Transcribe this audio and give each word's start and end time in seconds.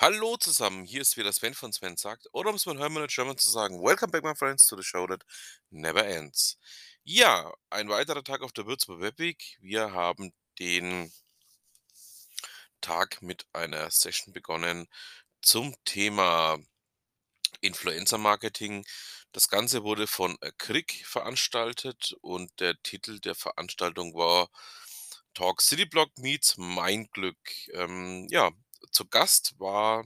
Hallo 0.00 0.36
zusammen, 0.36 0.84
hier 0.84 1.02
ist 1.02 1.16
wieder 1.16 1.32
Sven 1.32 1.54
von 1.54 1.72
Sven 1.72 1.96
sagt, 1.96 2.28
oder 2.30 2.50
um 2.50 2.54
es 2.54 2.66
mit 2.66 2.78
Hermann 2.78 3.08
German 3.08 3.36
zu 3.36 3.50
sagen, 3.50 3.82
Welcome 3.82 4.12
back 4.12 4.22
my 4.22 4.32
friends 4.32 4.64
to 4.68 4.76
the 4.76 4.84
show 4.84 5.08
that 5.08 5.24
never 5.70 6.06
ends. 6.06 6.56
Ja, 7.02 7.52
ein 7.68 7.88
weiterer 7.88 8.22
Tag 8.22 8.42
auf 8.42 8.52
der 8.52 8.66
Würzburg 8.66 9.00
Webweek. 9.00 9.58
Wir 9.60 9.92
haben 9.92 10.32
den 10.60 11.12
Tag 12.80 13.22
mit 13.22 13.44
einer 13.52 13.90
Session 13.90 14.32
begonnen 14.32 14.86
zum 15.42 15.74
Thema 15.84 16.58
Influencer 17.60 18.18
Marketing. 18.18 18.84
Das 19.32 19.48
Ganze 19.48 19.82
wurde 19.82 20.06
von 20.06 20.38
Krieg 20.58 21.04
veranstaltet 21.06 22.14
und 22.20 22.52
der 22.60 22.80
Titel 22.84 23.18
der 23.18 23.34
Veranstaltung 23.34 24.14
war 24.14 24.48
Talk 25.34 25.60
City 25.60 25.86
Block 25.86 26.16
meets 26.18 26.56
Mein 26.56 27.08
Glück. 27.10 27.36
Ähm, 27.72 28.28
ja, 28.30 28.52
zu 28.90 29.06
Gast 29.06 29.54
war 29.58 30.04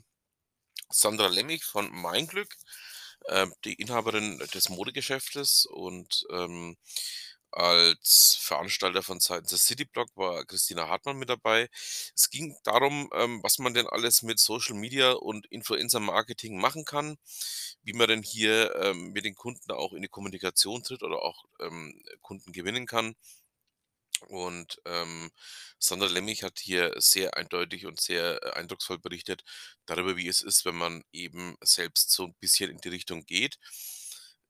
Sandra 0.91 1.29
Lemmig 1.29 1.65
von 1.65 1.91
Mein 1.93 2.27
Glück, 2.27 2.57
ähm, 3.29 3.55
die 3.65 3.75
Inhaberin 3.75 4.39
des 4.55 4.69
Modegeschäftes 4.69 5.67
und 5.67 6.25
ähm, 6.31 6.77
als 7.53 8.39
Veranstalter 8.41 9.03
von 9.03 9.21
Seiten 9.21 9.47
des 9.47 9.67
City 9.67 9.85
Block 9.85 10.09
war 10.17 10.45
Christina 10.47 10.89
Hartmann 10.89 11.19
mit 11.19 11.29
dabei. 11.29 11.69
Es 12.15 12.31
ging 12.31 12.57
darum, 12.65 13.11
ähm, 13.15 13.43
was 13.43 13.59
man 13.59 13.75
denn 13.75 13.87
alles 13.87 14.23
mit 14.23 14.39
Social 14.39 14.75
Media 14.75 15.13
und 15.13 15.47
Influencer 15.49 16.01
Marketing 16.01 16.59
machen 16.59 16.87
kann, 16.87 17.19
wie 17.83 17.93
man 17.93 18.09
denn 18.09 18.23
hier 18.23 18.75
ähm, 18.77 19.13
mit 19.13 19.27
den 19.27 19.35
Kunden 19.35 19.71
auch 19.71 19.93
in 19.93 20.03
die 20.03 20.09
Kommunikation 20.09 20.83
tritt 20.83 21.03
oder 21.03 21.23
auch 21.23 21.45
ähm, 21.61 22.03
Kunden 22.23 22.53
gewinnen 22.53 22.87
kann. 22.87 23.15
Und 24.29 24.81
ähm, 24.87 25.31
Sandra 25.79 26.07
Lemmig 26.09 26.43
hat 26.43 26.59
hier 26.61 26.93
sehr 26.99 27.37
eindeutig 27.37 27.87
und 27.87 28.01
sehr 28.01 28.43
äh, 28.43 28.51
eindrucksvoll 28.53 28.99
berichtet 28.99 29.43
darüber, 29.87 30.17
wie 30.17 30.29
es 30.29 30.43
ist, 30.43 30.65
wenn 30.65 30.77
man 30.77 31.05
eben 31.13 31.57
selbst 31.63 32.11
so 32.13 32.25
ein 32.27 32.35
bisschen 32.41 32.71
in 32.71 32.79
die 32.79 32.89
Richtung 32.89 33.25
geht, 33.27 33.59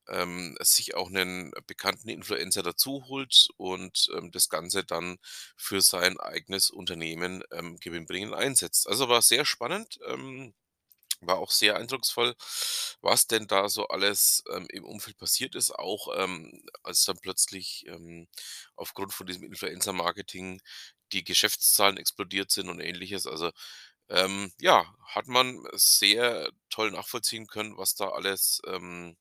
ähm, 0.09 0.57
sich 0.61 0.95
auch 0.95 1.09
einen 1.09 1.53
bekannten 1.67 2.09
Influencer 2.09 2.63
dazu 2.63 3.05
holt 3.09 3.49
und 3.57 4.09
ähm, 4.17 4.31
das 4.33 4.49
Ganze 4.49 4.85
dann 4.85 5.19
für 5.57 5.81
sein 5.81 6.19
eigenes 6.19 6.71
Unternehmen 6.71 7.43
ähm, 7.53 7.79
gewinnbringend 7.79 8.35
einsetzt. 8.35 8.89
Also 8.89 9.09
war 9.09 9.23
sehr 9.23 9.45
spannend. 9.45 9.99
Ähm, 10.07 10.55
war 11.27 11.39
auch 11.39 11.51
sehr 11.51 11.77
eindrucksvoll, 11.77 12.35
was 13.01 13.27
denn 13.27 13.47
da 13.47 13.69
so 13.69 13.89
alles, 13.89 14.43
ähm, 14.53 14.67
im 14.71 14.85
Umfeld 14.85 15.17
passiert 15.19 15.55
ist, 15.55 15.71
auch, 15.73 16.09
ähm, 16.17 16.65
als 16.83 17.05
dann 17.05 17.19
plötzlich, 17.19 17.85
ähm, 17.89 18.29
aufgrund 18.77 19.13
von 19.15 19.27
diesem 19.27 19.45
Influencer-Marketing 19.45 20.61
die 21.13 21.25
Geschäftszahlen 21.25 21.97
explodiert 21.99 22.51
sind 22.51 22.69
und 22.69 22.81
Ähnliches. 22.81 23.27
Also, 23.27 23.51
ähm, 24.09 24.53
ja, 24.61 24.87
hat 25.07 25.27
man 25.29 25.63
sehr 25.75 26.51
toll 26.71 26.91
nachvollziehen 26.91 27.47
können, 27.47 27.77
was 27.79 27.95
da 27.95 28.09
alles, 28.11 28.61
ähm, 28.67 29.17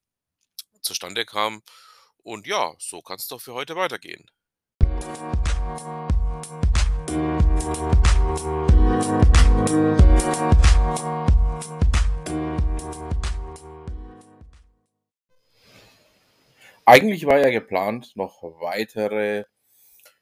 zustande 0.81 1.25
kam. 1.25 1.61
Und 2.17 2.47
ja, 2.47 2.75
so 2.79 3.01
kann 3.01 3.17
es 3.17 3.27
doch 3.27 3.41
für 3.41 3.53
heute 3.53 3.75
weitergehen. 3.75 4.29
Eigentlich 16.85 17.25
war 17.25 17.39
ja 17.39 17.49
geplant, 17.49 18.15
noch 18.15 18.43
weitere 18.61 19.45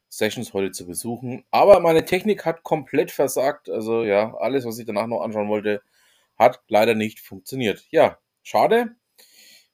Sessions 0.10 0.54
heute 0.54 0.72
zu 0.72 0.86
besuchen, 0.88 1.46
aber 1.52 1.80
meine 1.80 2.06
Technik 2.06 2.46
hat 2.46 2.64
komplett 2.64 3.12
versagt. 3.12 3.70
Also 3.70 4.04
ja, 4.04 4.36
alles, 4.36 4.66
was 4.66 4.80
ich 4.80 4.86
danach 4.86 5.08
noch 5.08 5.22
anschauen 5.22 5.50
wollte, 5.50 5.82
hat 6.38 6.62
leider 6.68 6.96
nicht 6.96 7.20
funktioniert. 7.20 7.86
Ja, 7.92 8.18
schade, 8.44 8.96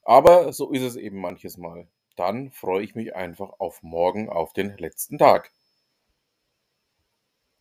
aber 0.04 0.54
so 0.54 0.72
ist 0.72 0.84
es 0.84 0.96
eben 0.96 1.20
manches 1.20 1.58
Mal. 1.58 1.88
Dann 2.16 2.52
freue 2.52 2.84
ich 2.84 2.96
mich 2.96 3.16
einfach 3.16 3.60
auf 3.60 3.82
morgen, 3.84 4.30
auf 4.30 4.54
den 4.54 4.78
letzten 4.78 5.18
Tag. 5.18 5.52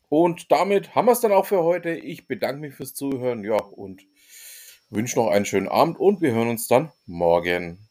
Und 0.09 0.53
damit 0.53 0.95
haben 0.95 1.07
wir 1.07 1.13
es 1.13 1.21
dann 1.21 1.33
auch 1.33 1.47
für 1.47 1.65
heute. 1.65 1.91
Ich 1.91 2.29
bedanke 2.29 2.61
mich 2.61 2.75
fürs 2.75 2.95
Zuhören, 2.95 3.43
ja, 3.43 3.57
und 3.57 4.07
wünsche 4.91 5.19
noch 5.19 5.29
einen 5.29 5.45
schönen 5.45 5.69
Abend 5.69 5.99
und 5.99 6.21
wir 6.21 6.33
hören 6.33 6.51
uns 6.51 6.69
dann 6.69 6.93
morgen. 7.07 7.84